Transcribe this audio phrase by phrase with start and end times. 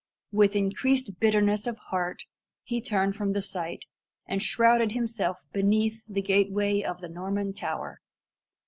[0.31, 2.23] With increased bitterness of heart,
[2.63, 3.85] he turned from the sight,
[4.25, 8.01] and shrouded himself beneath the gateway of the Norman Tower.